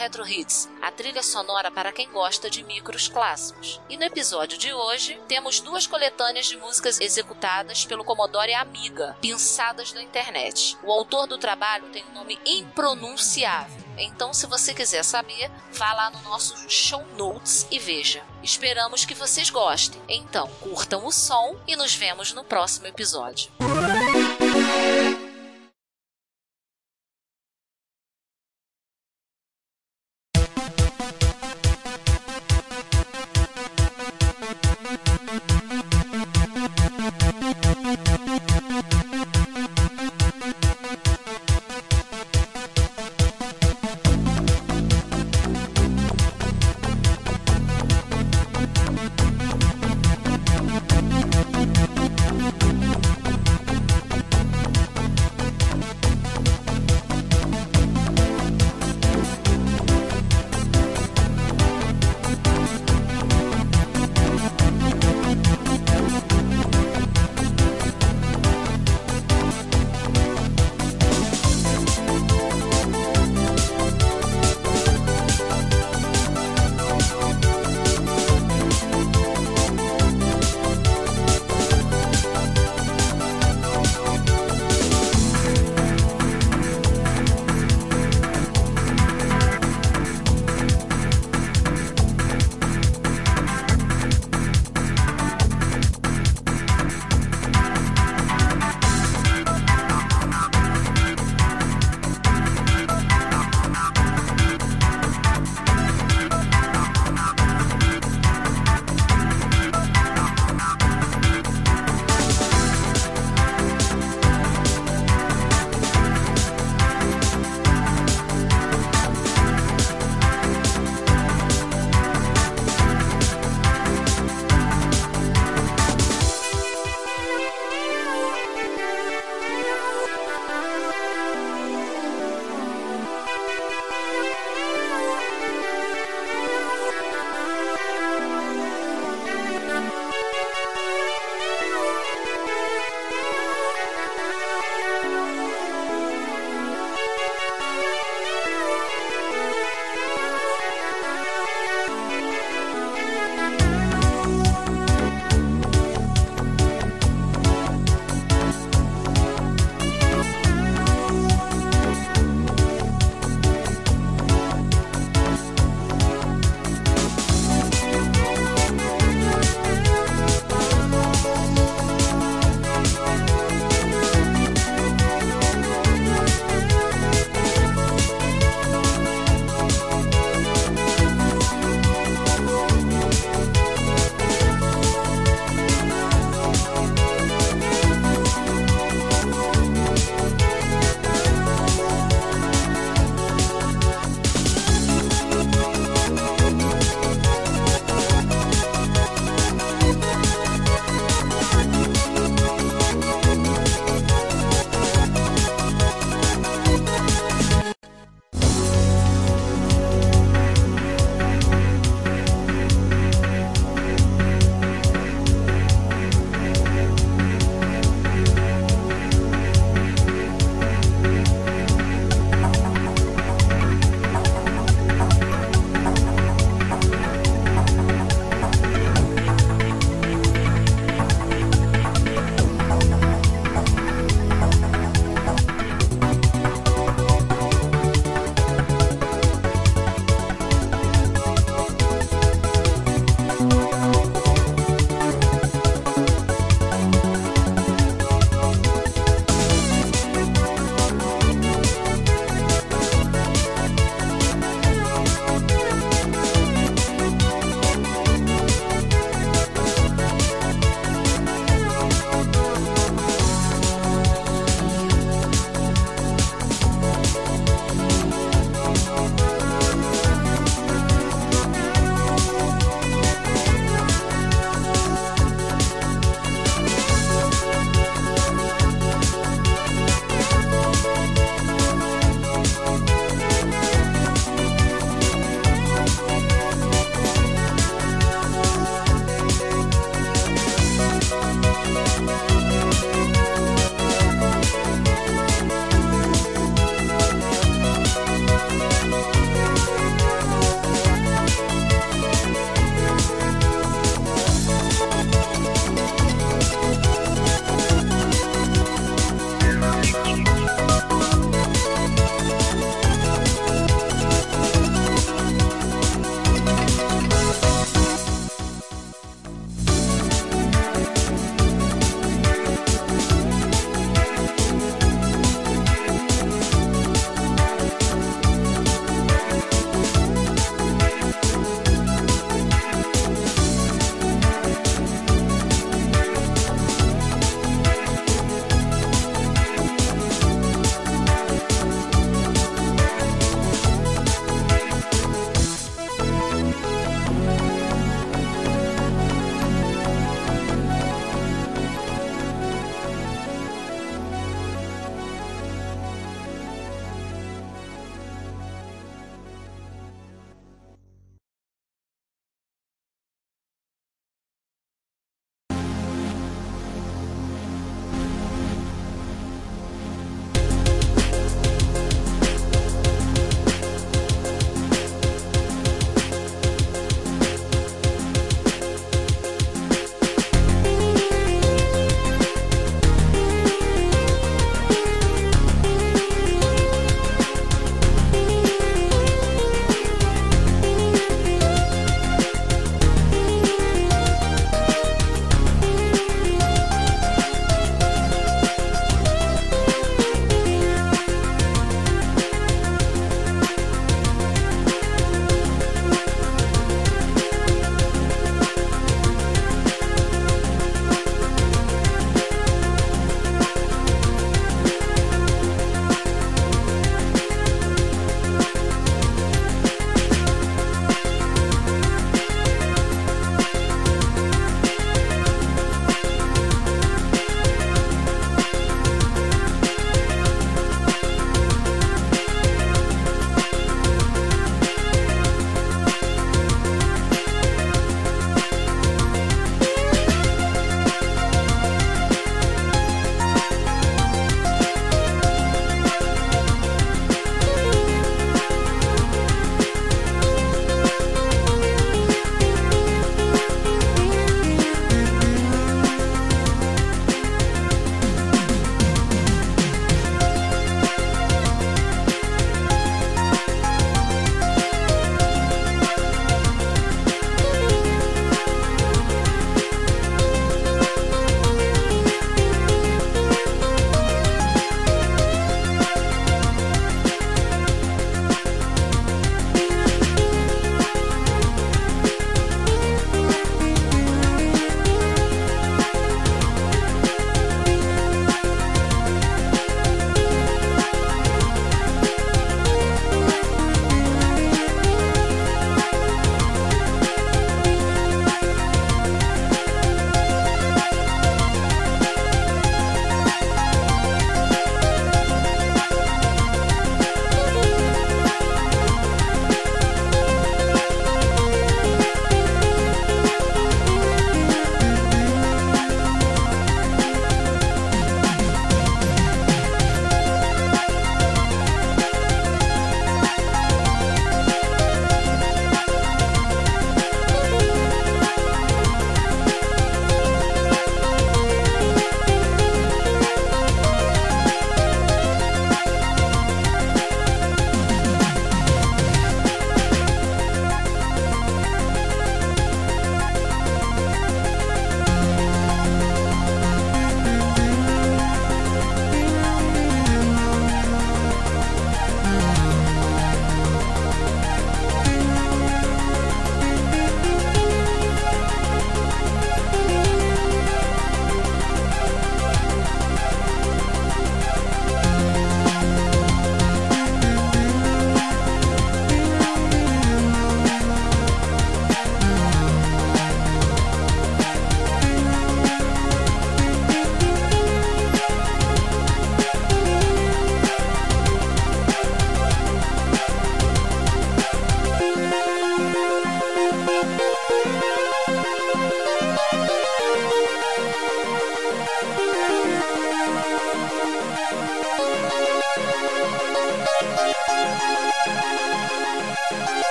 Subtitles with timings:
[0.00, 3.78] Retro Hits, a trilha sonora para quem gosta de micros clássicos.
[3.86, 9.92] E no episódio de hoje, temos duas coletâneas de músicas executadas pelo Commodore Amiga, pinçadas
[9.92, 10.78] na internet.
[10.82, 13.84] O autor do trabalho tem um nome impronunciável.
[13.98, 18.22] Então, se você quiser saber, vá lá no nosso show notes e veja.
[18.42, 20.00] Esperamos que vocês gostem.
[20.08, 23.52] Então, curtam o som e nos vemos no próximo episódio.